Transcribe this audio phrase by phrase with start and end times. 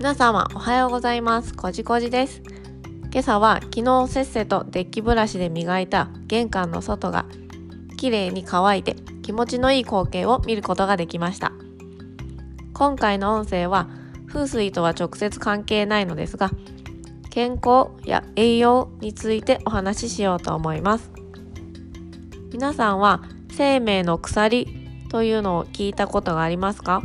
[0.00, 1.52] 皆様おはようございます。
[1.52, 2.40] こじこじです。
[3.12, 7.26] 今朝は昨日せっせとデッキブラシで磨いた玄関の外が
[7.98, 11.52] 綺麗に乾いて気持ちのいい光景を見ることができました。
[12.72, 13.90] 今回の音声は
[14.26, 16.50] 風水とは直接関係ないのですが
[17.28, 21.10] 健康や栄養についてお話ししようと思います。
[22.54, 23.22] 皆さんは
[23.52, 24.66] 生命の鎖
[25.10, 27.02] というのを聞いたことがありますか？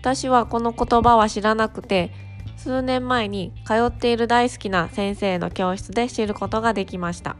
[0.00, 2.10] 私はこの言葉は知らなくて
[2.56, 7.36] 数年前に通っている大好きな先生の教室で知ることができました。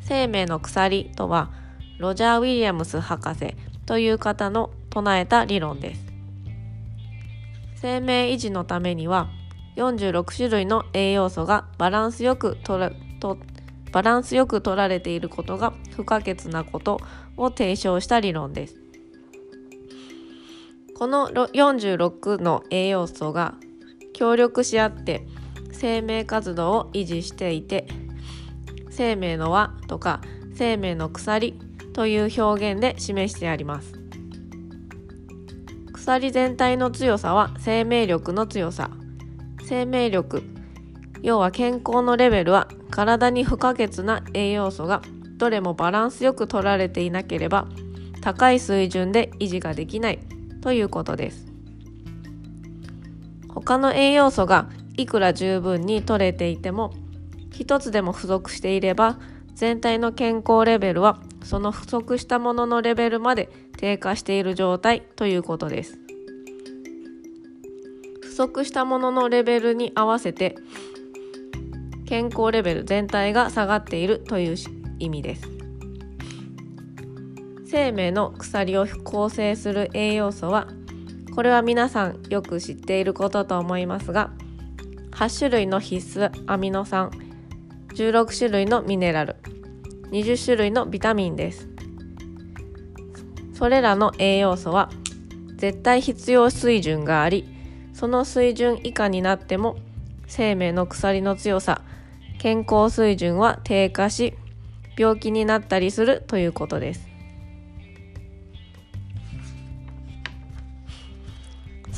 [0.00, 1.50] 生命の鎖とは
[1.98, 3.54] ロジャー・ウィリアムス博士
[3.86, 6.04] という方の唱えた理論です。
[7.76, 9.28] 生命維持のためには
[9.76, 13.38] 46種類の栄養素がバランスよくとらと
[13.92, 16.98] バランスよく取られていることが不可欠なこと
[17.36, 18.81] を提唱した理論です。
[21.02, 23.56] この46の栄養素が
[24.12, 25.26] 協力し合って
[25.72, 27.88] 生命活動を維持していて
[28.88, 30.20] 生命の輪とか
[30.54, 31.58] 生命の鎖
[31.92, 33.94] という表現で示してあります。
[35.92, 38.88] 鎖全体の強さは生命力の強さ
[39.64, 40.44] 生命力
[41.20, 45.02] 要は健康のレベルは体に不可欠な栄養素が
[45.36, 47.66] どれもバランスよく取られていなければ
[48.20, 50.31] 高い水準で維持ができない。
[50.62, 51.46] ということです。
[53.48, 56.92] 他の栄養素がいくら十分に取れていても
[57.52, 59.18] 一つでも不足していれば
[59.54, 65.98] 全体の健康レベルはその不足したもののレベルまで低下している状態ということです。
[68.22, 70.56] 不足したもののレベルに合わせて
[72.06, 74.56] 健康レベル全体が下がっているという
[74.98, 75.61] 意味です。
[77.72, 80.68] 生命の鎖を構成する栄養素は
[81.34, 84.30] これは皆さんよく知っていることと思いますが
[85.12, 87.10] 8種類の必須アミノ酸
[87.94, 89.36] 16種類のミネラル
[90.10, 91.66] 20種類のビタミンです。
[93.54, 94.90] それらの栄養素は
[95.56, 97.48] 絶対必要水準があり
[97.94, 99.78] その水準以下になっても
[100.26, 101.80] 生命の鎖の強さ
[102.38, 104.34] 健康水準は低下し
[104.98, 107.11] 病気になったりするということです。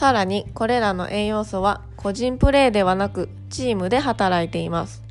[0.05, 5.03] さらにこれらの栄養素は個人プレーではなくチームで働いています。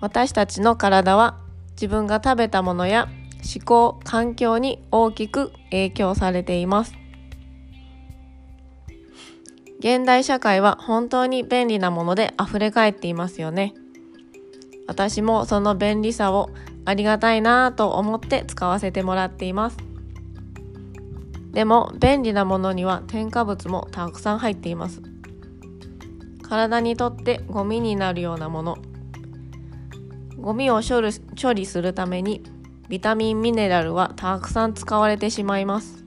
[0.00, 1.36] 私たちの体は
[1.72, 3.08] 自分が食べたものや
[3.52, 6.94] 思考環境に大きく影響されています。
[9.80, 13.74] 現代社会は本当に便利なもので溢れ返っていますよね。
[14.86, 16.50] 私もその便利さを
[16.84, 19.95] ありがたいなぁと思って使わせてもらっています。
[21.56, 25.00] でも便利なものには添加物もたくさん入っています。
[26.46, 28.76] 体にとってゴミになるようなもの。
[30.38, 31.00] ゴミを処
[31.54, 32.42] 理するために
[32.90, 36.04] ビタミンミネラルはたくさん使われてしまいます。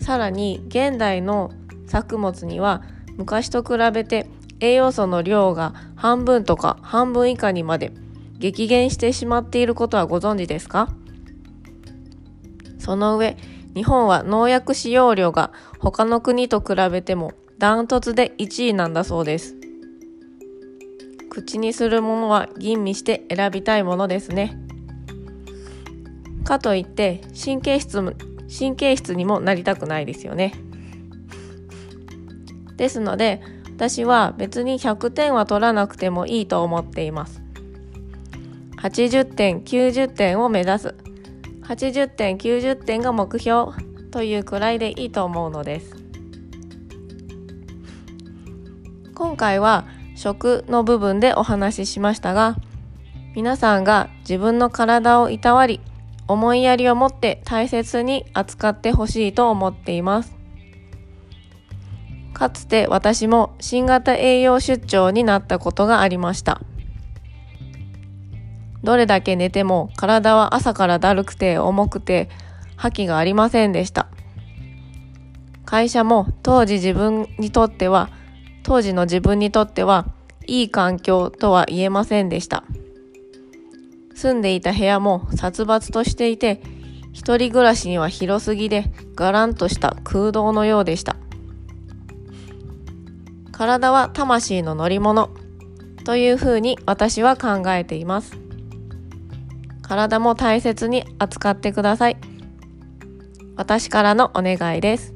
[0.00, 1.50] さらに現代の
[1.86, 2.82] 作物には
[3.18, 7.92] 昔と比べて栄養素の量が半分とか半分以下にまで
[8.38, 10.88] 激減してしまっていることはご存知ですか？
[12.78, 13.36] その上
[13.74, 19.54] 日本は農薬使用量が他の国と比べてもダントツで1位なんだそうです。
[21.28, 24.58] 口にするものは吟味して選びたいものですね。
[26.44, 28.02] かといって神経質
[28.58, 30.52] 神経質にもなりたくないですよね。
[32.76, 33.40] ですので
[33.76, 37.40] 私は別に100点は取らなくてもいいと思っています。
[38.78, 40.94] 80点90点を目指す
[41.70, 43.70] 80点90点が目標
[44.10, 45.94] というくらいでいいと思うのです。
[49.14, 49.86] 今回は
[50.16, 52.56] 食の部分でお話ししましたが
[53.36, 55.80] 皆さんが自分の体をいたわり
[56.26, 60.36] 思いやりを持って大切に扱ってほしいと思っています。
[62.34, 66.60] かつて私も新型栄養出張になったことがありました。
[68.82, 72.28] どれだけ寝ても体は朝からだるくて重くて
[72.76, 74.08] 覇気がありませんでした。
[75.66, 78.10] 会社も当時自分にとっては、
[78.64, 80.06] 当時の自分にとっては
[80.46, 82.64] いい環境とは言えませんでした。
[84.16, 86.60] 住んでいた部屋も殺伐としていて、
[87.12, 91.16] 一人暮らしには広すぎでガランとした空洞のようでした。
[93.52, 95.30] 体は魂の乗り物
[96.04, 98.49] というふうに私は考えています。
[99.90, 102.16] 体も大切に扱ってください。
[103.56, 105.12] 私からのお願いです。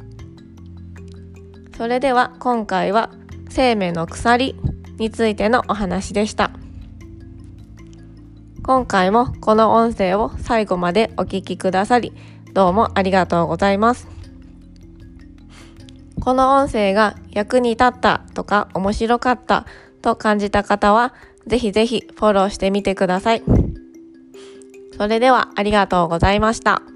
[1.76, 3.12] それでは今回は
[3.48, 4.56] 生命の鎖
[4.98, 6.50] についてのお話でした。
[8.64, 12.12] 今回もこの音声を最後までお聴きくださり、
[12.52, 14.08] どうもありがとうございます。
[16.20, 19.66] この音声が役に立ったとか面白かった
[20.02, 21.14] と感じた方は、
[21.46, 23.63] ぜひぜひフォローしてみてください。
[24.96, 26.93] それではありがとうございました。